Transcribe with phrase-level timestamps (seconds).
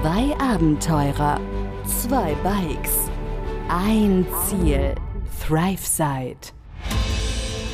[0.00, 1.40] Zwei Abenteurer,
[1.84, 3.10] zwei Bikes,
[3.68, 4.94] ein Ziel.
[5.44, 6.52] ThriveSide.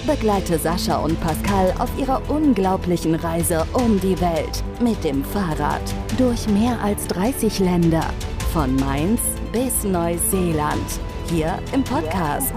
[0.06, 5.82] Begleite Sascha und Pascal auf ihrer unglaublichen Reise um die Welt mit dem Fahrrad
[6.16, 8.06] durch mehr als 30 Länder.
[8.54, 9.20] Von Mainz
[9.52, 10.98] bis Neuseeland.
[11.28, 12.54] Hier im Podcast,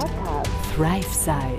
[0.78, 1.58] ThriveSide.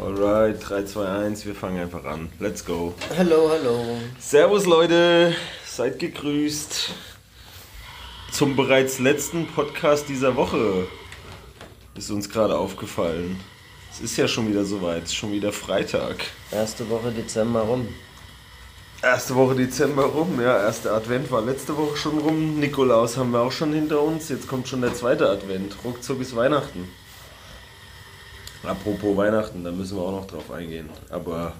[0.00, 2.28] Alright, 3, 2, 1, wir fangen einfach an.
[2.38, 2.92] Let's go.
[3.16, 3.80] Hallo, hallo.
[4.18, 5.34] Servus Leute,
[5.78, 6.90] seid gegrüßt
[8.32, 10.88] zum bereits letzten Podcast dieser Woche.
[11.94, 13.38] Ist uns gerade aufgefallen.
[13.92, 16.16] Es ist ja schon wieder soweit, es ist schon wieder Freitag.
[16.50, 17.86] Erste Woche Dezember rum.
[19.04, 22.58] Erste Woche Dezember rum, ja, erster Advent war letzte Woche schon rum.
[22.58, 25.76] Nikolaus haben wir auch schon hinter uns, jetzt kommt schon der zweite Advent.
[25.84, 26.88] Ruckzuck ist Weihnachten.
[28.64, 30.90] Apropos Weihnachten, da müssen wir auch noch drauf eingehen.
[31.08, 31.52] Aber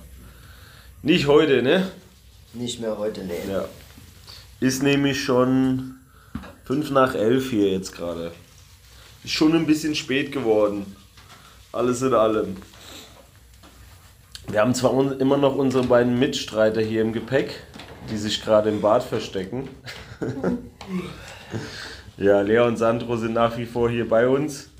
[1.03, 1.93] nicht heute, ne?
[2.53, 3.39] Nicht mehr heute, nee.
[3.49, 3.69] Ja.
[4.61, 5.95] Ist nämlich schon
[6.65, 8.33] 5 nach 11 hier jetzt gerade.
[9.23, 10.97] Ist schon ein bisschen spät geworden.
[11.71, 12.57] Alles in allem.
[14.49, 17.55] Wir haben zwar immer noch unsere beiden Mitstreiter hier im Gepäck,
[18.11, 19.69] die sich gerade im Bad verstecken.
[22.17, 24.71] ja, Lea und Sandro sind nach wie vor hier bei uns,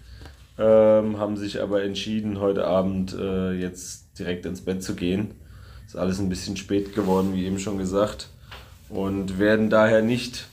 [0.59, 5.35] ähm, haben sich aber entschieden, heute Abend äh, jetzt direkt ins Bett zu gehen.
[5.87, 8.31] Ist alles ein bisschen spät geworden, wie eben schon gesagt.
[8.89, 10.49] Und werden daher nicht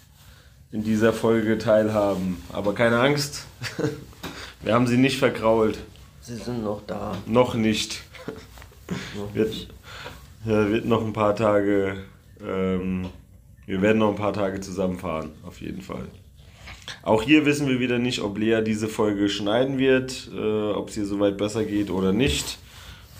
[0.71, 2.41] in dieser Folge teilhaben.
[2.51, 3.45] Aber keine Angst,
[4.61, 5.77] wir haben sie nicht verkrault.
[6.21, 7.17] Sie sind noch da.
[7.25, 8.01] Noch nicht.
[9.15, 9.69] Noch Wird, nicht.
[10.45, 11.97] ja, wird noch ein paar Tage,
[12.45, 13.07] ähm,
[13.65, 16.07] wir werden noch ein paar Tage zusammenfahren, auf jeden Fall.
[17.01, 20.97] Auch hier wissen wir wieder nicht, ob Lea diese Folge schneiden wird, äh, ob es
[20.97, 22.57] ihr soweit besser geht oder nicht.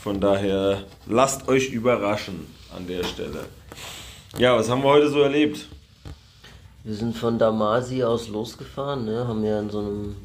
[0.00, 3.46] Von daher lasst euch überraschen an der Stelle.
[4.38, 5.66] Ja, was haben wir heute so erlebt?
[6.84, 9.26] Wir sind von Damasi aus losgefahren, ne?
[9.26, 10.16] haben ja in so einem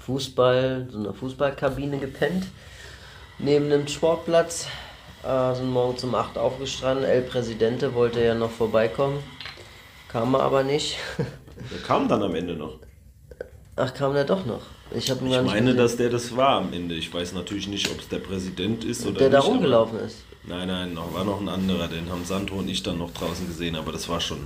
[0.00, 2.48] Fußball, so einer Fußballkabine gepennt.
[3.38, 4.66] Neben dem Sportplatz.
[5.22, 7.04] Äh, sind morgens um 8 aufgestanden.
[7.04, 9.22] El Presidente wollte ja noch vorbeikommen.
[10.08, 10.98] Kam er aber nicht.
[11.18, 12.80] Der kam dann am Ende noch.
[13.76, 14.62] Ach, kam der doch noch.
[14.90, 15.76] Ich Ich meine, gesehen.
[15.76, 16.94] dass der das war am Ende.
[16.94, 19.46] Ich weiß natürlich nicht, ob es der Präsident ist oder der da nicht.
[19.46, 20.18] aber- rumgelaufen ist.
[20.44, 21.88] Nein, nein, noch, war noch ein anderer.
[21.88, 24.38] Den haben Sandro und ich dann noch draußen gesehen, aber das war schon,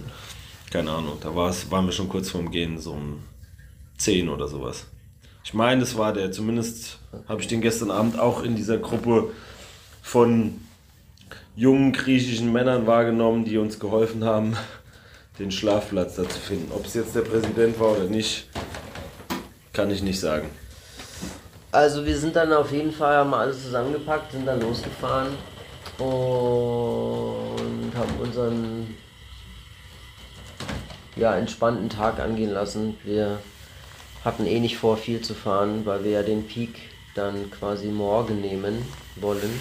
[0.72, 3.22] keine Ahnung, da war's, waren wir schon kurz vorm Gehen, so um
[3.98, 4.86] 10 oder sowas.
[5.44, 6.32] Ich meine, das war der.
[6.32, 6.98] Zumindest
[7.28, 9.30] habe ich den gestern Abend auch in dieser Gruppe
[10.02, 10.58] von
[11.54, 14.56] jungen griechischen Männern wahrgenommen, die uns geholfen haben,
[15.38, 16.72] den Schlafplatz da zu finden.
[16.72, 18.46] Ob es jetzt der Präsident war oder nicht,
[19.80, 20.50] kann ich nicht sagen.
[21.72, 25.28] Also wir sind dann auf jeden Fall, haben alles zusammengepackt, sind dann losgefahren
[25.98, 28.94] und haben unseren
[31.16, 32.98] ja, entspannten Tag angehen lassen.
[33.04, 33.38] Wir
[34.22, 36.76] hatten eh nicht vor, viel zu fahren, weil wir ja den Peak
[37.14, 38.86] dann quasi morgen nehmen
[39.16, 39.60] wollen.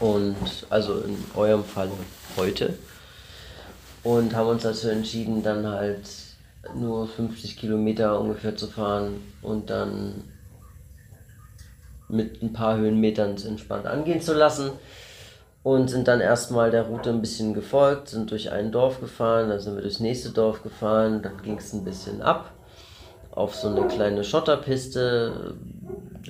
[0.00, 1.90] Und also in eurem Fall
[2.36, 2.78] heute.
[4.02, 6.02] Und haben uns dazu entschieden, dann halt
[6.74, 10.24] nur 50 Kilometer ungefähr zu fahren und dann
[12.08, 14.70] mit ein paar Höhenmetern entspannt angehen zu lassen.
[15.62, 19.60] Und sind dann erstmal der Route ein bisschen gefolgt, sind durch ein Dorf gefahren, dann
[19.60, 22.52] sind wir durchs nächste Dorf gefahren, dann ging es ein bisschen ab
[23.30, 25.54] auf so eine kleine Schotterpiste,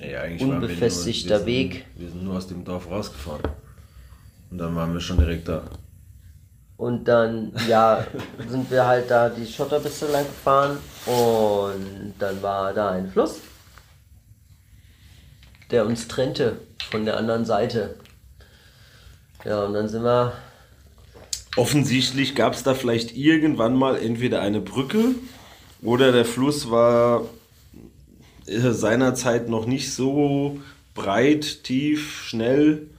[0.01, 1.73] eigentlich waren wir Unbefestigter nur, wir Weg.
[1.73, 3.43] Sind, wir sind nur aus dem Dorf rausgefahren.
[4.49, 5.63] Und dann waren wir schon direkt da.
[6.77, 8.05] Und dann, ja,
[8.47, 13.39] sind wir halt da die Schotterpiste lang gefahren und dann war da ein Fluss,
[15.71, 16.59] der uns trennte
[16.89, 17.95] von der anderen Seite.
[19.43, 20.33] Ja, und dann sind wir,
[21.55, 25.15] Offensichtlich gab es da vielleicht irgendwann mal entweder eine Brücke
[25.81, 27.29] oder der Fluss war
[28.45, 30.59] äh, seinerzeit noch nicht so
[30.93, 32.89] breit, tief, schnell,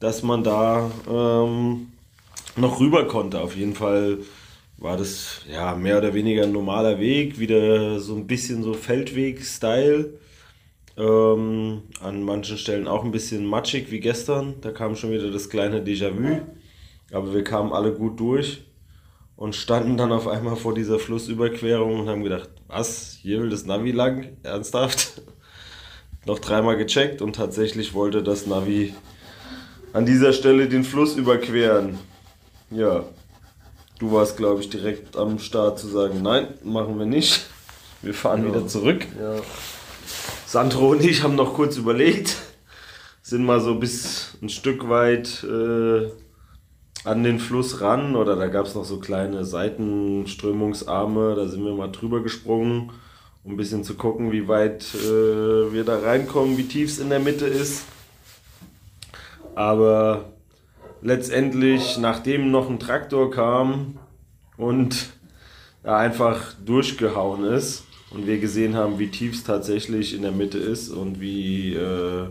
[0.00, 1.91] dass man da ähm,
[2.56, 3.40] noch rüber konnte.
[3.40, 4.18] Auf jeden Fall
[4.78, 10.18] war das ja mehr oder weniger ein normaler Weg, wieder so ein bisschen so Feldweg-Style.
[10.96, 14.54] Ähm, an manchen Stellen auch ein bisschen matschig wie gestern.
[14.60, 16.40] Da kam schon wieder das kleine Déjà-vu.
[17.12, 18.62] Aber wir kamen alle gut durch
[19.36, 23.64] und standen dann auf einmal vor dieser Flussüberquerung und haben gedacht, was, hier will das
[23.66, 24.36] Navi lang?
[24.42, 25.22] Ernsthaft?
[26.26, 28.94] Noch dreimal gecheckt und tatsächlich wollte das Navi
[29.92, 31.98] an dieser Stelle den Fluss überqueren.
[32.74, 33.04] Ja,
[33.98, 37.46] du warst, glaube ich, direkt am Start zu sagen, nein, machen wir nicht.
[38.00, 39.06] Wir fahren wieder zurück.
[39.20, 39.36] ja,
[40.46, 42.36] Sandro und ich haben noch kurz überlegt,
[43.22, 46.10] sind mal so bis ein Stück weit äh,
[47.04, 51.74] an den Fluss ran oder da gab es noch so kleine Seitenströmungsarme, da sind wir
[51.74, 52.90] mal drüber gesprungen,
[53.44, 57.10] um ein bisschen zu gucken, wie weit äh, wir da reinkommen, wie tief es in
[57.10, 57.84] der Mitte ist.
[59.54, 60.31] Aber
[61.02, 63.98] letztendlich, nachdem noch ein Traktor kam
[64.56, 65.10] und
[65.82, 70.58] da einfach durchgehauen ist und wir gesehen haben, wie tief es tatsächlich in der Mitte
[70.58, 72.28] ist und wie äh,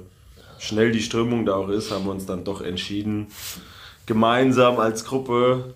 [0.58, 3.28] schnell die Strömung da auch ist, haben wir uns dann doch entschieden,
[4.06, 5.74] gemeinsam als Gruppe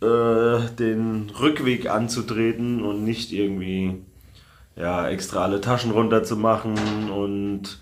[0.00, 3.96] äh, den Rückweg anzutreten und nicht irgendwie
[4.76, 7.80] ja, extra alle Taschen runter zu machen und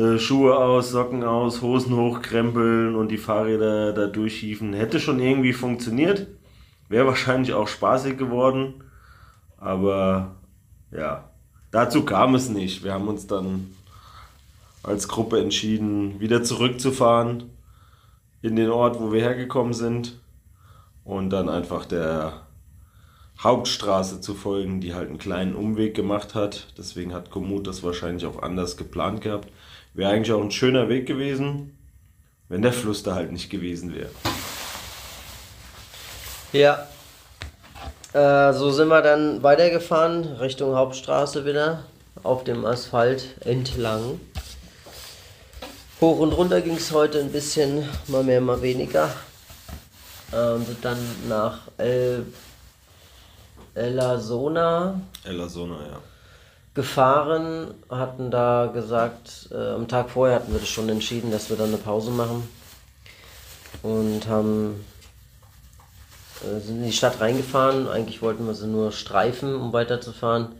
[0.00, 4.72] äh, Schuhe aus, Socken aus, Hosen hochkrempeln und die Fahrräder da durchhieven.
[4.72, 6.26] Hätte schon irgendwie funktioniert.
[6.88, 8.84] Wäre wahrscheinlich auch spaßig geworden.
[9.58, 10.36] Aber
[10.90, 11.30] ja,
[11.70, 12.82] dazu kam es nicht.
[12.82, 13.74] Wir haben uns dann
[14.82, 17.50] als Gruppe entschieden, wieder zurückzufahren
[18.42, 20.18] in den Ort, wo wir hergekommen sind.
[21.04, 22.46] Und dann einfach der
[23.42, 26.68] Hauptstraße zu folgen, die halt einen kleinen Umweg gemacht hat.
[26.76, 29.48] Deswegen hat Komoot das wahrscheinlich auch anders geplant gehabt.
[29.94, 31.76] Wäre eigentlich auch ein schöner Weg gewesen,
[32.48, 34.10] wenn der Fluss da halt nicht gewesen wäre.
[36.52, 36.86] Ja.
[38.12, 41.84] Äh, so sind wir dann weitergefahren, Richtung Hauptstraße wieder,
[42.22, 44.20] auf dem Asphalt entlang.
[46.00, 49.10] Hoch und runter ging es heute ein bisschen, mal mehr, mal weniger.
[50.32, 50.98] Ähm, sind dann
[51.28, 52.26] nach El,
[53.74, 55.00] Elasona.
[55.24, 56.09] Elasona, ja
[56.80, 61.58] gefahren, hatten da gesagt, äh, am Tag vorher hatten wir das schon entschieden, dass wir
[61.58, 62.48] dann eine Pause machen
[63.82, 64.82] und haben
[66.40, 67.86] äh, sind in die Stadt reingefahren.
[67.86, 70.52] Eigentlich wollten wir sie nur streifen, um weiterzufahren.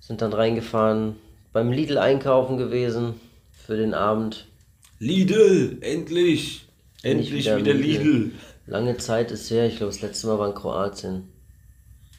[0.00, 1.14] Sind dann reingefahren,
[1.52, 3.20] beim Lidl einkaufen gewesen
[3.64, 4.48] für den Abend.
[4.98, 6.66] Lidl, endlich!
[7.04, 8.02] Endlich wieder, wieder Lidl.
[8.02, 8.30] Lidl.
[8.66, 11.28] Lange Zeit ist her, ich glaube, das letzte Mal war in Kroatien.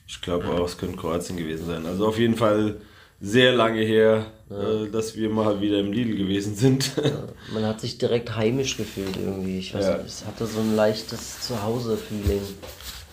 [0.08, 1.86] Ich glaube auch, es könnte Kroatien gewesen sein.
[1.86, 2.80] Also auf jeden Fall
[3.22, 4.84] sehr lange her, ja.
[4.84, 6.92] äh, dass wir mal wieder im Lidl gewesen sind.
[6.98, 9.60] Ja, man hat sich direkt heimisch gefühlt irgendwie.
[9.60, 9.98] Ich weiß ja.
[9.98, 12.42] nicht, es hatte so ein leichtes Zuhause-Feeling.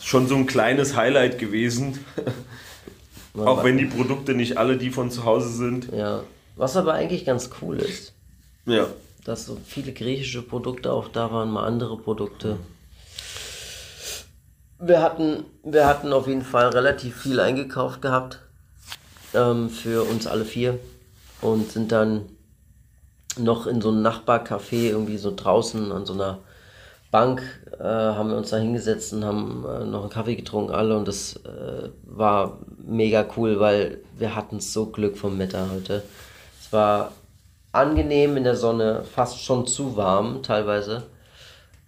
[0.00, 1.98] Schon so ein kleines Highlight gewesen.
[3.34, 5.92] Auch wenn die Produkte nicht alle die von zu Hause sind.
[5.92, 6.22] Ja.
[6.54, 8.14] Was aber eigentlich ganz cool ist.
[8.64, 8.86] Ja.
[9.24, 12.58] Dass so viele griechische Produkte auch da waren, mal andere Produkte.
[14.78, 18.45] Wir hatten, wir hatten auf jeden Fall relativ viel eingekauft gehabt
[19.36, 20.78] ähm, für uns alle vier
[21.40, 22.22] und sind dann
[23.38, 26.38] noch in so einem Nachbarcafé irgendwie so draußen an so einer
[27.10, 27.42] Bank
[27.78, 31.06] äh, haben wir uns da hingesetzt und haben äh, noch einen Kaffee getrunken alle und
[31.06, 36.02] das äh, war mega cool, weil wir hatten so Glück vom Wetter heute.
[36.60, 37.12] Es war
[37.72, 41.04] angenehm in der Sonne, fast schon zu warm teilweise.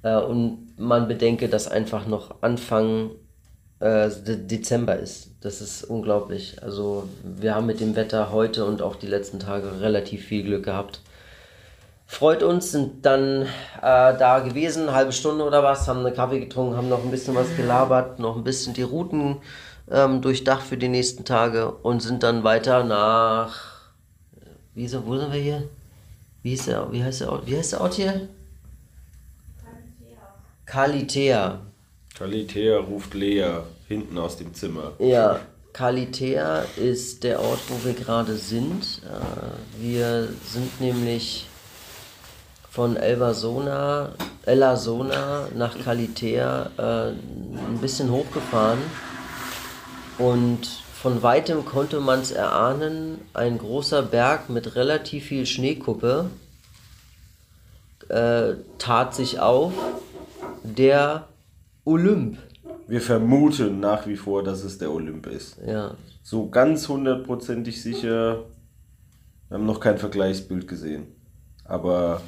[0.03, 3.11] Äh, und man bedenke, dass einfach noch Anfang
[3.81, 5.28] äh, Dezember ist.
[5.41, 6.63] Das ist unglaublich.
[6.63, 10.65] Also wir haben mit dem Wetter heute und auch die letzten Tage relativ viel Glück
[10.65, 11.01] gehabt.
[12.07, 13.47] Freut uns, sind dann äh,
[13.83, 17.35] da gewesen, eine halbe Stunde oder was, haben eine Kaffee getrunken, haben noch ein bisschen
[17.35, 19.37] was gelabert, noch ein bisschen die Routen
[19.91, 23.91] ähm, durchdacht für die nächsten Tage und sind dann weiter nach.
[24.75, 25.69] Wie ist er, wo sind wir hier?
[26.43, 28.29] Wie, ist der, wie, heißt der, wie heißt der Ort hier?
[29.63, 30.19] Kalitea.
[30.65, 31.61] Kalitea.
[32.17, 34.93] Kalitea ruft Lea hinten aus dem Zimmer.
[34.99, 35.41] Ja,
[35.73, 39.03] Kalitea ist der Ort, wo wir gerade sind.
[39.05, 41.47] Äh, wir sind nämlich
[42.71, 44.11] von Elbasona,
[44.45, 48.79] Elasona nach Kalitea äh, ein bisschen hochgefahren
[50.19, 50.67] und
[51.01, 56.29] von weitem konnte man es erahnen, ein großer Berg mit relativ viel Schneekuppe
[58.09, 59.73] äh, tat sich auf,
[60.63, 61.29] der
[61.85, 62.39] Olymp.
[62.89, 65.59] Wir vermuten nach wie vor, dass es der Olymp ist.
[65.65, 65.95] Ja.
[66.23, 68.45] So ganz hundertprozentig sicher.
[69.49, 71.07] Wir haben noch kein Vergleichsbild gesehen.
[71.65, 72.23] Aber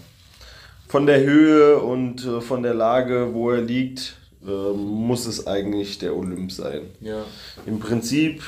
[0.86, 5.98] von der Höhe und äh, von der Lage, wo er liegt, äh, muss es eigentlich
[5.98, 6.82] der Olymp sein.
[7.00, 7.24] Ja.
[7.64, 8.42] Im Prinzip,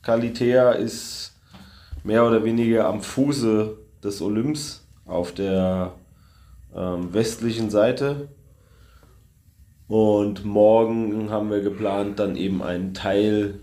[0.00, 1.34] Kalitea ist
[2.04, 5.92] mehr oder weniger am Fuße des Olymps auf der
[6.74, 8.28] ähm, westlichen Seite
[9.90, 13.58] und morgen haben wir geplant, dann eben einen Teil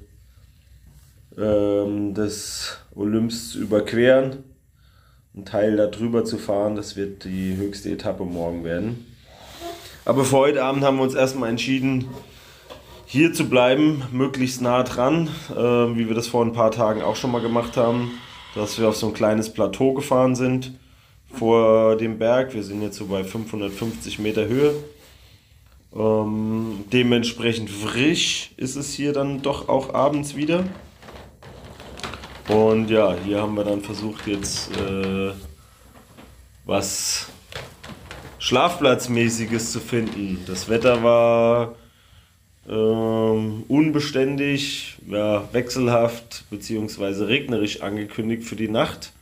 [1.38, 4.43] ähm, des Olymps zu überqueren,
[5.34, 6.75] einen Teil darüber zu fahren.
[6.75, 9.05] Das wird die höchste Etappe morgen werden.
[10.03, 12.10] Aber für heute Abend haben wir uns erstmal entschieden,
[13.05, 17.15] hier zu bleiben, möglichst nah dran, äh, wie wir das vor ein paar Tagen auch
[17.15, 18.12] schon mal gemacht haben,
[18.53, 20.74] dass wir auf so ein kleines Plateau gefahren sind
[21.31, 22.53] vor dem Berg.
[22.53, 24.74] Wir sind jetzt so bei 550 Meter Höhe
[25.96, 30.65] Ähm, dementsprechend frisch ist es hier dann doch auch abends wieder.
[32.50, 35.32] Und ja, hier haben wir dann versucht jetzt äh,
[36.65, 37.27] was
[38.39, 40.44] Schlafplatzmäßiges zu finden.
[40.46, 41.75] Das Wetter war
[42.70, 47.25] ähm, unbeständig, ja, wechselhaft bzw.
[47.25, 49.13] regnerisch angekündigt für die Nacht.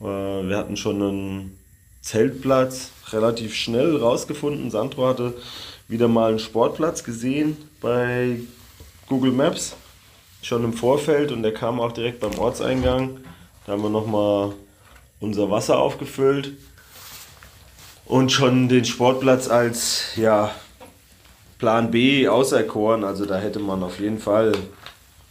[0.00, 1.58] Äh, wir hatten schon einen
[2.06, 4.70] Zeltplatz relativ schnell rausgefunden.
[4.70, 5.34] Sandro hatte
[5.88, 8.38] wieder mal einen Sportplatz gesehen bei
[9.08, 9.74] Google Maps,
[10.40, 13.18] schon im Vorfeld und der kam auch direkt beim Ortseingang.
[13.66, 14.52] Da haben wir nochmal
[15.18, 16.52] unser Wasser aufgefüllt
[18.04, 20.54] und schon den Sportplatz als ja,
[21.58, 23.02] Plan B auserkoren.
[23.02, 24.52] Also da hätte man auf jeden Fall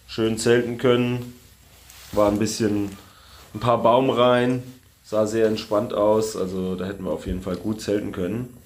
[0.08, 1.40] schön zelten können.
[2.12, 2.98] War ein bisschen
[3.54, 4.75] ein paar Baumreihen,
[5.06, 6.36] sah sehr entspannt aus.
[6.36, 8.58] Also da hätten wir auf jeden Fall gut zelten können.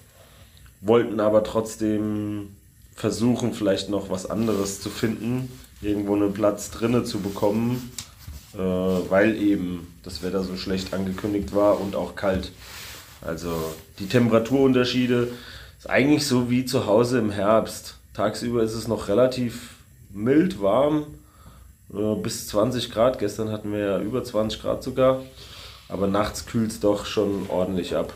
[0.82, 2.56] Wollten aber trotzdem
[2.96, 7.92] versuchen, vielleicht noch was anderes zu finden, irgendwo einen Platz drinnen zu bekommen,
[8.54, 12.52] äh, weil eben das Wetter so schlecht angekündigt war und auch kalt.
[13.22, 13.52] Also
[14.00, 15.30] die Temperaturunterschiede
[15.78, 17.96] ist eigentlich so wie zu Hause im Herbst.
[18.14, 19.76] Tagsüber ist es noch relativ
[20.14, 21.06] mild warm,
[21.94, 23.20] äh, bis 20 Grad.
[23.20, 25.22] Gestern hatten wir ja über 20 Grad sogar.
[25.90, 28.14] Aber nachts kühlt es doch schon ordentlich ab.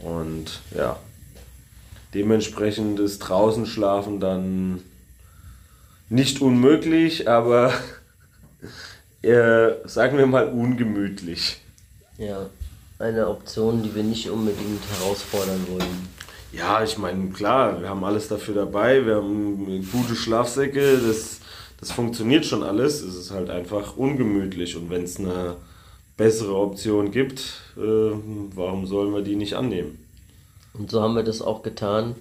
[0.00, 0.98] Und ja,
[2.12, 4.82] dementsprechend ist draußen schlafen dann
[6.08, 7.72] nicht unmöglich, aber
[9.22, 11.60] äh, sagen wir mal ungemütlich.
[12.18, 12.50] Ja,
[12.98, 16.08] eine Option, die wir nicht unbedingt herausfordern wollen.
[16.52, 21.40] Ja, ich meine, klar, wir haben alles dafür dabei, wir haben gute Schlafsäcke, das,
[21.80, 23.00] das funktioniert schon alles.
[23.00, 25.56] Es ist halt einfach ungemütlich und wenn es eine
[26.16, 27.40] bessere Option gibt,
[27.76, 29.98] äh, warum sollen wir die nicht annehmen?
[30.74, 32.14] Und so haben wir das auch getan.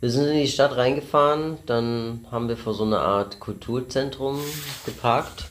[0.00, 4.38] Wir sind in die Stadt reingefahren, dann haben wir vor so einer Art Kulturzentrum
[4.84, 5.46] geparkt,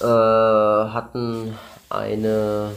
[0.00, 1.54] äh, hatten
[1.90, 2.72] eine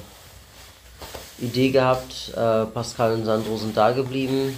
[1.39, 2.33] Idee gehabt.
[2.35, 4.57] Äh, Pascal und Sandro sind da geblieben.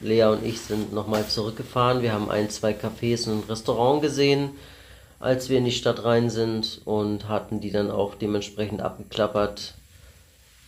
[0.00, 2.02] Lea und ich sind nochmal zurückgefahren.
[2.02, 4.50] Wir haben ein, zwei Cafés und ein Restaurant gesehen,
[5.18, 9.74] als wir in die Stadt rein sind und hatten die dann auch dementsprechend abgeklappert.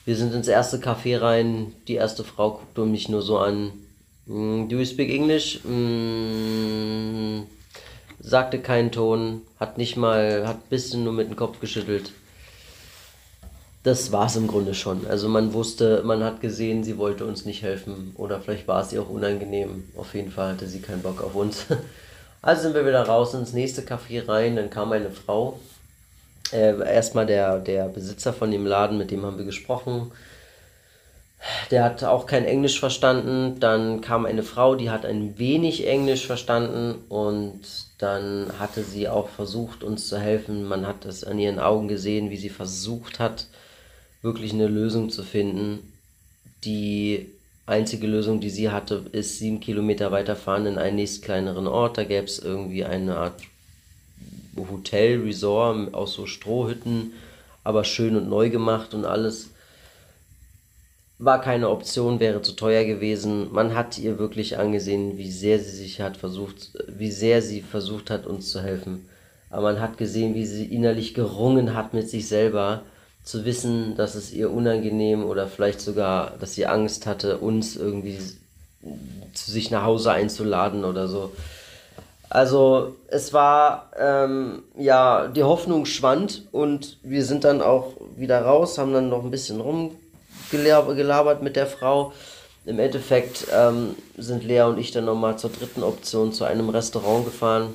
[0.04, 1.72] Wir sind ins erste Café rein.
[1.86, 3.72] Die erste Frau guckte mich nur so an.
[4.26, 5.60] Mm, do you speak English?
[5.64, 7.42] Mm,
[8.20, 12.12] sagte keinen Ton, hat nicht mal, hat ein bisschen nur mit dem Kopf geschüttelt
[13.88, 15.06] das war es im Grunde schon.
[15.06, 18.92] Also man wusste, man hat gesehen, sie wollte uns nicht helfen oder vielleicht war es
[18.92, 19.84] ihr auch unangenehm.
[19.96, 21.66] Auf jeden Fall hatte sie keinen Bock auf uns.
[22.40, 25.58] Also sind wir wieder raus ins nächste Café rein, dann kam eine Frau.
[26.52, 30.12] Äh, erstmal der, der Besitzer von dem Laden, mit dem haben wir gesprochen.
[31.70, 33.60] Der hat auch kein Englisch verstanden.
[33.60, 37.60] Dann kam eine Frau, die hat ein wenig Englisch verstanden und
[37.98, 40.64] dann hatte sie auch versucht, uns zu helfen.
[40.64, 43.46] Man hat es an ihren Augen gesehen, wie sie versucht hat,
[44.22, 45.92] wirklich eine Lösung zu finden.
[46.64, 47.30] Die
[47.68, 51.98] einzige Lösung, die sie hatte, ist sieben Kilometer weiterfahren in einen nächst kleineren Ort.
[51.98, 53.40] Da gäbe es irgendwie eine Art
[54.56, 57.12] Hotel, Resort aus so Strohhütten,
[57.62, 59.50] aber schön und neu gemacht und alles.
[61.18, 63.52] War keine Option, wäre zu teuer gewesen.
[63.52, 68.10] Man hat ihr wirklich angesehen, wie sehr sie sich hat versucht, wie sehr sie versucht
[68.10, 69.08] hat, uns zu helfen.
[69.50, 72.82] Aber man hat gesehen, wie sie innerlich gerungen hat mit sich selber
[73.28, 78.18] zu wissen, dass es ihr unangenehm oder vielleicht sogar, dass sie Angst hatte, uns irgendwie
[79.34, 81.32] zu sich nach Hause einzuladen oder so.
[82.30, 88.78] Also es war, ähm, ja, die Hoffnung schwand und wir sind dann auch wieder raus,
[88.78, 92.14] haben dann noch ein bisschen rumgelabert mit der Frau.
[92.64, 97.26] Im Endeffekt ähm, sind Lea und ich dann nochmal zur dritten Option zu einem Restaurant
[97.26, 97.74] gefahren,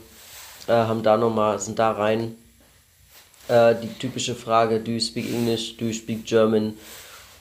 [0.66, 2.38] äh, haben da nochmal, sind da rein
[3.54, 6.74] äh, die typische Frage, do you speak English, do you speak German?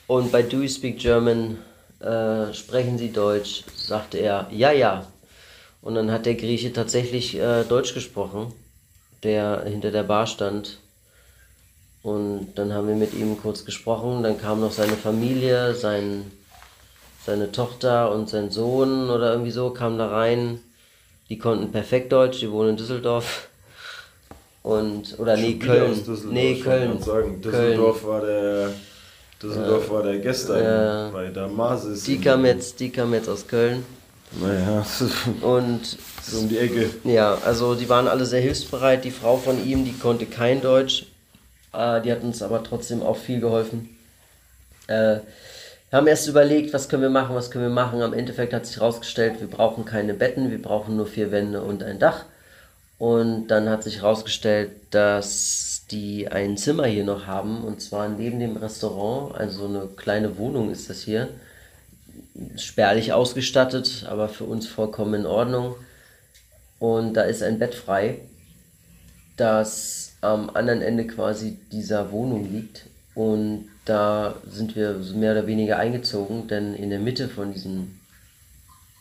[0.07, 1.57] Und bei do you speak German
[1.99, 5.07] äh, sprechen Sie Deutsch, sagte er, ja, ja.
[5.81, 8.53] Und dann hat der Grieche tatsächlich äh, Deutsch gesprochen,
[9.23, 10.77] der hinter der Bar stand.
[12.03, 14.23] Und dann haben wir mit ihm kurz gesprochen.
[14.23, 16.31] Dann kam noch seine Familie, sein,
[17.25, 20.59] seine Tochter und sein Sohn oder irgendwie so, kamen da rein.
[21.29, 23.49] Die konnten perfekt Deutsch, die wohnen in Düsseldorf.
[24.63, 26.01] Und, oder nee, Köln.
[26.31, 27.01] Nee, Köln.
[27.01, 27.41] Sagen.
[27.41, 28.13] Düsseldorf Köln.
[28.13, 28.69] war der.
[29.41, 29.93] Düsseldorf ja.
[29.93, 31.09] war der gestern ja.
[31.11, 32.03] bei der Masis.
[32.03, 33.85] Die kam, jetzt, die kam jetzt aus Köln.
[34.41, 34.85] Naja,
[35.41, 35.81] und
[36.23, 36.89] so um die Ecke.
[37.03, 39.03] Ja, also die waren alle sehr hilfsbereit.
[39.03, 41.05] Die Frau von ihm, die konnte kein Deutsch.
[41.73, 43.89] Äh, die hat uns aber trotzdem auch viel geholfen.
[44.87, 45.17] Äh,
[45.89, 48.01] Wir haben erst überlegt, was können wir machen, was können wir machen.
[48.01, 51.83] Am Endeffekt hat sich herausgestellt, wir brauchen keine Betten, wir brauchen nur vier Wände und
[51.83, 52.25] ein Dach.
[52.97, 58.39] Und dann hat sich herausgestellt, dass die ein Zimmer hier noch haben, und zwar neben
[58.39, 61.29] dem Restaurant, also eine kleine Wohnung ist das hier.
[62.55, 65.75] Spärlich ausgestattet, aber für uns vollkommen in Ordnung.
[66.79, 68.19] Und da ist ein Bett frei,
[69.37, 72.85] das am anderen Ende quasi dieser Wohnung liegt.
[73.15, 77.99] Und da sind wir mehr oder weniger eingezogen, denn in der Mitte von, diesem,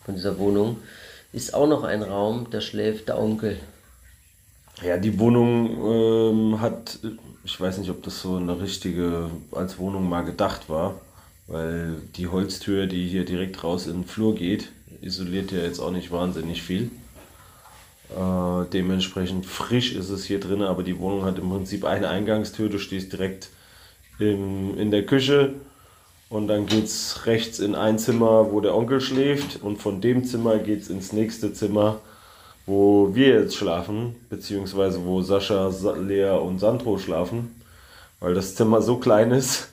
[0.05, 0.79] von dieser Wohnung
[1.33, 3.59] ist auch noch ein Raum, da schläft der Onkel.
[4.85, 6.99] Ja, die Wohnung ähm, hat,
[7.45, 11.01] ich weiß nicht, ob das so eine richtige als Wohnung mal gedacht war,
[11.47, 14.71] weil die Holztür, die hier direkt raus in den Flur geht,
[15.01, 16.91] isoliert ja jetzt auch nicht wahnsinnig viel.
[18.11, 22.69] Äh, dementsprechend frisch ist es hier drin, aber die Wohnung hat im Prinzip eine Eingangstür,
[22.69, 23.51] du stehst direkt
[24.19, 25.55] im, in der Küche
[26.29, 30.25] und dann geht es rechts in ein Zimmer, wo der Onkel schläft und von dem
[30.25, 32.01] Zimmer geht es ins nächste Zimmer,
[32.67, 37.55] wo wir jetzt schlafen, beziehungsweise wo Sascha, Lea und Sandro schlafen,
[38.21, 39.69] weil das Zimmer so klein ist,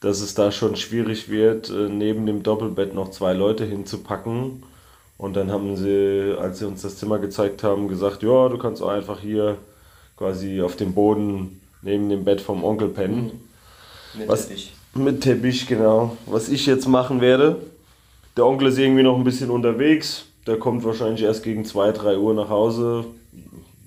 [0.00, 4.62] dass es da schon schwierig wird, äh, neben dem Doppelbett noch zwei Leute hinzupacken.
[5.16, 8.80] Und dann haben sie, als sie uns das Zimmer gezeigt haben, gesagt, ja, du kannst
[8.80, 9.56] auch einfach hier
[10.16, 13.24] quasi auf dem Boden neben dem Bett vom Onkel pennen.
[14.14, 14.20] Mhm.
[14.20, 14.72] Mit Was- Teppich.
[14.94, 16.16] Mit Teppich, genau.
[16.26, 17.56] Was ich jetzt machen werde,
[18.36, 20.24] der Onkel ist irgendwie noch ein bisschen unterwegs.
[20.48, 23.04] Der kommt wahrscheinlich erst gegen 2, 3 Uhr nach Hause.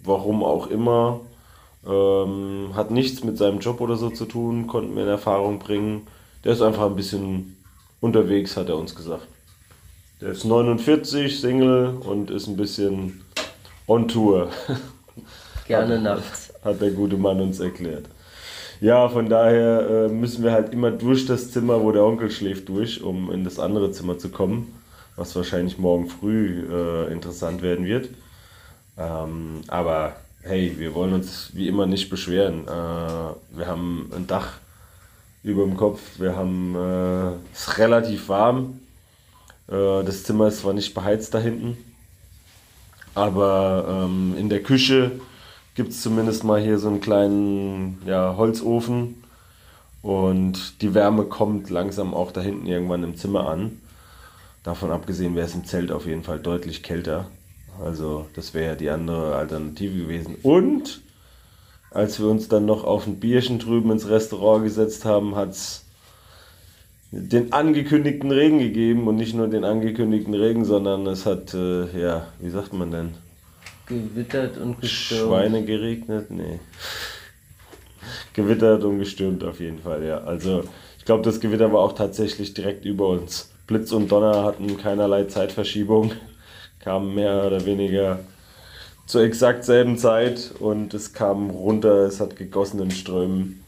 [0.03, 1.21] Warum auch immer.
[1.87, 6.05] Ähm, hat nichts mit seinem Job oder so zu tun, konnten wir in Erfahrung bringen.
[6.43, 7.57] Der ist einfach ein bisschen
[7.99, 9.27] unterwegs, hat er uns gesagt.
[10.21, 13.25] Der ist 49, Single und ist ein bisschen
[13.87, 14.49] on Tour.
[15.67, 16.53] Gerne nachts.
[16.63, 18.05] hat der gute Mann uns erklärt.
[18.81, 22.69] Ja, von daher äh, müssen wir halt immer durch das Zimmer, wo der Onkel schläft,
[22.69, 24.71] durch, um in das andere Zimmer zu kommen,
[25.21, 28.09] was wahrscheinlich morgen früh äh, interessant werden wird.
[28.97, 32.67] Ähm, aber hey, wir wollen uns wie immer nicht beschweren.
[32.67, 34.53] Äh, wir haben ein Dach
[35.43, 38.79] über dem Kopf, wir haben äh, es relativ warm.
[39.67, 41.77] Äh, das Zimmer ist zwar nicht beheizt da hinten,
[43.13, 45.11] aber ähm, in der Küche
[45.75, 49.23] gibt es zumindest mal hier so einen kleinen ja, Holzofen
[50.01, 53.77] und die Wärme kommt langsam auch da hinten irgendwann im Zimmer an.
[54.63, 57.27] Davon abgesehen wäre es im Zelt auf jeden Fall deutlich kälter.
[57.83, 60.35] Also das wäre ja die andere Alternative gewesen.
[60.43, 61.01] Und
[61.89, 65.85] als wir uns dann noch auf ein Bierchen drüben ins Restaurant gesetzt haben, hat es
[67.11, 72.27] den angekündigten Regen gegeben und nicht nur den angekündigten Regen, sondern es hat, äh, ja,
[72.39, 73.09] wie sagt man denn?
[73.85, 75.27] Gewittert und gestürmt.
[75.29, 76.31] Schweine geregnet?
[76.31, 76.59] Nee.
[78.33, 80.19] Gewittert und gestürmt auf jeden Fall, ja.
[80.19, 80.63] Also
[80.97, 83.50] ich glaube, das Gewitter war auch tatsächlich direkt über uns.
[83.71, 86.11] Blitz und Donner hatten keinerlei Zeitverschiebung,
[86.81, 88.19] kamen mehr oder weniger
[89.05, 93.63] zur exakt selben Zeit und es kam runter, es hat gegossen in Strömen.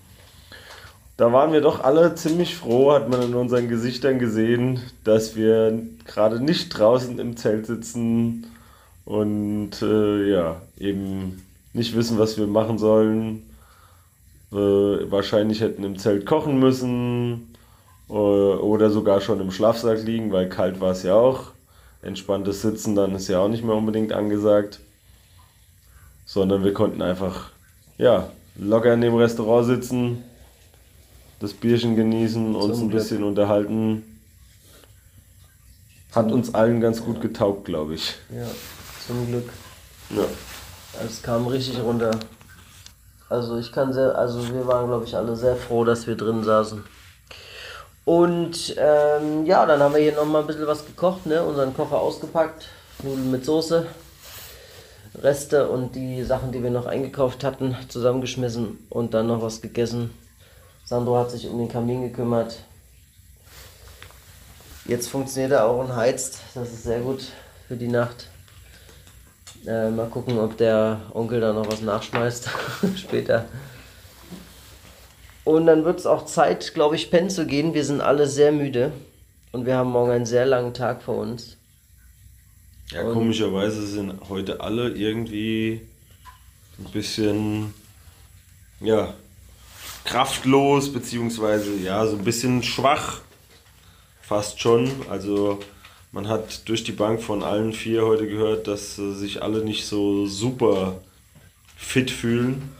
[1.16, 5.80] Da waren wir doch alle ziemlich froh, hat man in unseren Gesichtern gesehen, dass wir
[6.06, 8.48] gerade nicht draußen im Zelt sitzen
[9.06, 13.44] und äh, ja, eben nicht wissen, was wir machen sollen.
[14.52, 17.53] Äh, wahrscheinlich hätten im Zelt kochen müssen
[18.08, 21.52] oder sogar schon im Schlafsack liegen, weil kalt war es ja auch.
[22.02, 24.80] Entspanntes Sitzen dann ist ja auch nicht mehr unbedingt angesagt.
[26.26, 27.50] Sondern wir konnten einfach,
[27.98, 30.24] ja, locker in dem Restaurant sitzen,
[31.40, 34.04] das Bierchen genießen, uns ein bisschen unterhalten.
[36.14, 38.14] Hat uns allen ganz gut getaugt, glaube ich.
[38.30, 38.48] Ja,
[39.08, 39.50] zum Glück.
[40.12, 40.26] Ja.
[41.06, 42.12] Es kam richtig runter.
[43.30, 46.44] Also ich kann sehr, also wir waren glaube ich alle sehr froh, dass wir drin
[46.44, 46.84] saßen.
[48.06, 51.44] Und ähm, ja, dann haben wir hier nochmal ein bisschen was gekocht, ne?
[51.44, 52.68] Unseren Kocher ausgepackt,
[53.02, 53.86] Nudeln mit Soße,
[55.22, 60.14] Reste und die Sachen, die wir noch eingekauft hatten, zusammengeschmissen und dann noch was gegessen.
[60.86, 62.58] Sandro hat sich um den Kamin gekümmert.
[64.86, 66.40] Jetzt funktioniert er auch und heizt.
[66.56, 67.24] Das ist sehr gut
[67.70, 68.28] für die Nacht.
[69.66, 72.50] Äh, mal gucken, ob der Onkel da noch was nachschmeißt
[72.98, 73.46] später.
[75.44, 77.74] Und dann wird es auch Zeit, glaube ich, pennen zu gehen.
[77.74, 78.92] Wir sind alle sehr müde
[79.52, 81.58] und wir haben morgen einen sehr langen Tag vor uns.
[82.92, 85.82] Ja, Und- komischerweise sind heute alle irgendwie
[86.80, 87.74] ein bisschen,
[88.80, 89.14] ja,
[90.06, 93.22] kraftlos, beziehungsweise, ja, so ein bisschen schwach.
[94.22, 94.90] Fast schon.
[95.10, 95.60] Also,
[96.12, 99.86] man hat durch die Bank von allen vier heute gehört, dass äh, sich alle nicht
[99.86, 101.02] so super
[101.76, 102.72] fit fühlen.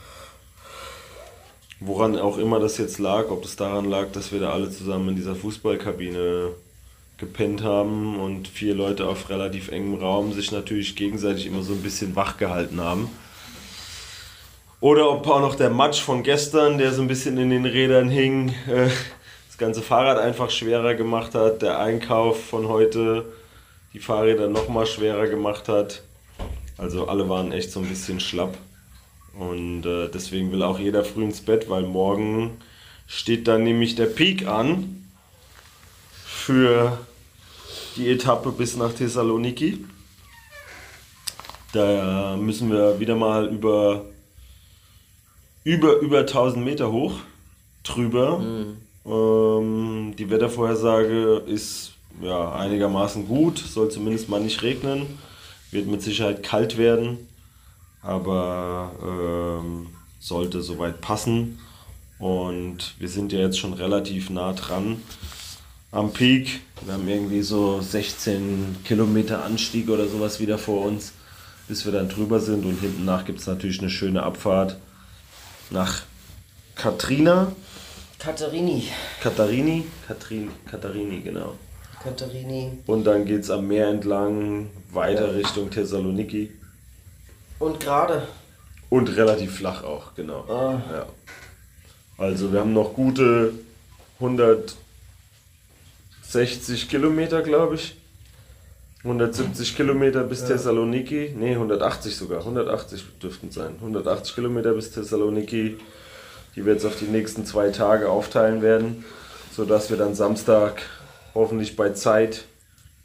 [1.86, 5.10] Woran auch immer das jetzt lag, ob es daran lag, dass wir da alle zusammen
[5.10, 6.52] in dieser Fußballkabine
[7.18, 11.82] gepennt haben und vier Leute auf relativ engem Raum sich natürlich gegenseitig immer so ein
[11.82, 13.10] bisschen wach gehalten haben.
[14.80, 18.10] Oder ob auch noch der Matsch von gestern, der so ein bisschen in den Rädern
[18.10, 18.90] hing, äh,
[19.48, 23.26] das ganze Fahrrad einfach schwerer gemacht hat, der Einkauf von heute
[23.94, 26.02] die Fahrräder noch mal schwerer gemacht hat.
[26.78, 28.58] Also alle waren echt so ein bisschen schlapp.
[29.38, 32.52] Und äh, deswegen will auch jeder früh ins Bett, weil morgen
[33.08, 35.06] steht dann nämlich der Peak an
[36.26, 37.00] für
[37.96, 39.86] die Etappe bis nach Thessaloniki.
[41.74, 44.06] Da müssen wir wieder mal über,
[45.64, 47.14] über, über 1000 Meter hoch
[47.84, 48.40] drüber.
[48.40, 48.78] Mhm.
[49.06, 55.18] Ähm, die Wettervorhersage ist ja, einigermaßen gut, soll zumindest mal nicht regnen,
[55.72, 57.28] wird mit Sicherheit kalt werden,
[58.04, 59.88] aber ähm,
[60.20, 61.60] sollte soweit passen.
[62.20, 65.02] Und wir sind ja jetzt schon relativ nah dran
[65.92, 66.62] am Peak.
[66.86, 71.14] Wir haben irgendwie so 16 Kilometer Anstieg oder sowas wieder vor uns,
[71.68, 72.66] bis wir dann drüber sind.
[72.66, 74.78] Und hinten nach gibt es natürlich eine schöne Abfahrt
[75.70, 76.04] nach
[76.76, 77.52] Katrina.
[78.20, 78.88] Katharini.
[79.22, 79.86] Katharini?
[80.08, 81.56] Katrin, Katharini, genau.
[82.02, 82.80] Katharini.
[82.86, 85.36] Und dann geht es am Meer entlang weiter.
[85.36, 86.52] Richtung Thessaloniki.
[87.64, 88.28] Und gerade.
[88.90, 90.44] Und relativ flach auch, genau.
[90.50, 90.82] Ah.
[90.92, 91.06] Ja.
[92.18, 93.54] Also wir haben noch gute
[94.20, 97.96] 160 Kilometer, glaube ich.
[99.06, 100.48] 170 Kilometer bis ja.
[100.48, 101.34] Thessaloniki.
[101.38, 102.40] Ne, 180 sogar.
[102.40, 103.76] 180 dürften sein.
[103.80, 105.78] 180 Kilometer bis Thessaloniki,
[106.58, 109.06] die wir jetzt auf die nächsten zwei Tage aufteilen werden,
[109.56, 110.82] sodass wir dann Samstag
[111.34, 112.44] hoffentlich bei Zeit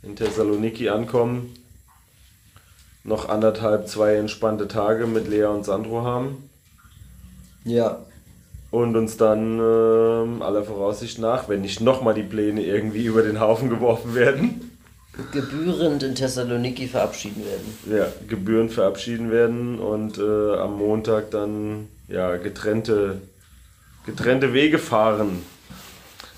[0.03, 1.55] in Thessaloniki ankommen.
[3.05, 6.51] Noch anderthalb, zwei entspannte Tage mit Lea und Sandro haben.
[7.65, 7.99] Ja.
[8.71, 13.41] Und uns dann äh, aller Voraussicht nach, wenn nicht nochmal die Pläne irgendwie über den
[13.41, 14.69] Haufen geworfen werden,
[15.33, 17.99] gebührend in Thessaloniki verabschieden werden.
[17.99, 23.21] Ja, gebührend verabschieden werden und äh, am Montag dann ja, getrennte,
[24.07, 25.43] getrennte Wege fahren.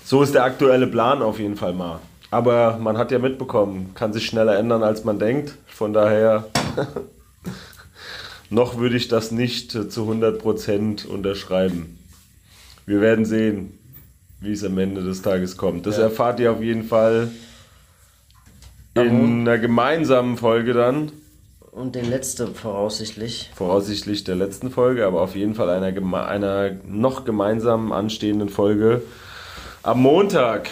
[0.03, 1.99] So ist der aktuelle Plan auf jeden Fall mal.
[2.31, 5.53] Aber man hat ja mitbekommen, kann sich schneller ändern, als man denkt.
[5.67, 6.47] Von daher,
[8.49, 11.99] noch würde ich das nicht zu 100% unterschreiben.
[12.85, 13.77] Wir werden sehen,
[14.39, 15.85] wie es am Ende des Tages kommt.
[15.85, 16.03] Das ja.
[16.03, 17.29] erfahrt ihr auf jeden Fall
[18.95, 21.11] in einer gemeinsamen Folge dann.
[21.71, 23.51] Und den letzten voraussichtlich.
[23.55, 29.03] Voraussichtlich der letzten Folge, aber auf jeden Fall einer, einer noch gemeinsamen anstehenden Folge
[29.83, 30.69] am Montag,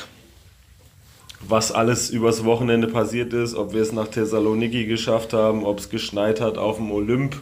[1.47, 5.89] was alles übers Wochenende passiert ist, ob wir es nach Thessaloniki geschafft haben, ob es
[5.89, 7.37] geschneit hat auf dem Olymp,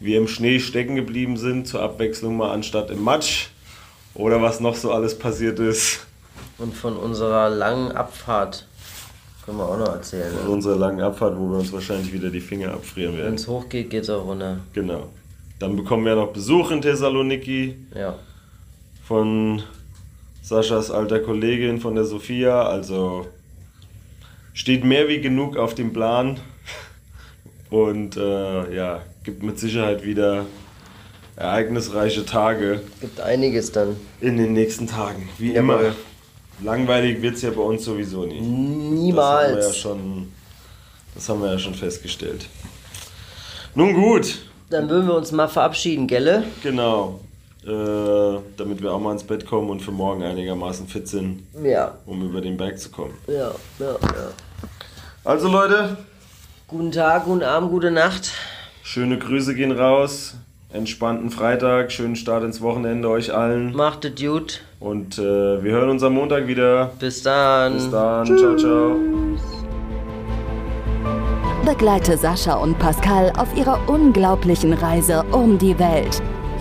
[0.00, 3.48] wir im Schnee stecken geblieben sind, zur Abwechslung mal anstatt im Matsch
[4.14, 6.06] oder was noch so alles passiert ist.
[6.58, 8.66] Und von unserer langen Abfahrt
[9.44, 10.32] können wir auch noch erzählen.
[10.32, 10.50] Von ne?
[10.50, 13.28] unserer langen Abfahrt, wo wir uns wahrscheinlich wieder die Finger abfrieren werden.
[13.28, 14.58] Wenn es hochgeht, geht es auch runter.
[14.74, 15.08] Genau.
[15.58, 17.76] Dann bekommen wir noch Besuch in Thessaloniki.
[17.94, 18.14] Ja.
[19.06, 19.62] Von
[20.48, 22.62] Saschas alter Kollegin von der Sophia.
[22.62, 23.26] Also
[24.54, 26.40] steht mehr wie genug auf dem Plan.
[27.68, 30.46] Und äh, ja, gibt mit Sicherheit wieder
[31.36, 32.80] ereignisreiche Tage.
[33.02, 33.96] Gibt einiges dann.
[34.22, 35.28] In den nächsten Tagen.
[35.36, 35.80] Wie ja, immer.
[36.62, 38.40] Langweilig wird es ja bei uns sowieso nicht.
[38.40, 39.54] Niemals.
[39.54, 40.32] Das haben, wir ja schon,
[41.14, 42.46] das haben wir ja schon festgestellt.
[43.74, 44.38] Nun gut.
[44.70, 46.44] Dann würden wir uns mal verabschieden, gelle?
[46.62, 47.20] Genau.
[47.68, 51.92] Äh, damit wir auch mal ins Bett kommen und für morgen einigermaßen fit sind, ja.
[52.06, 53.12] um über den Berg zu kommen.
[53.26, 54.30] Ja, ja, ja.
[55.22, 55.98] Also Leute.
[56.66, 58.30] Guten Tag, guten Abend, gute Nacht.
[58.82, 60.34] Schöne Grüße gehen raus.
[60.72, 63.76] Entspannten Freitag, schönen Start ins Wochenende euch allen.
[63.76, 64.62] Macht es gut.
[64.80, 66.92] Und äh, wir hören uns am Montag wieder.
[66.98, 67.74] Bis dann.
[67.74, 68.26] Bis dann.
[68.26, 68.40] Tschüss.
[68.40, 68.96] Ciao, ciao.
[71.66, 76.22] Begleite Sascha und Pascal auf ihrer unglaublichen Reise um die Welt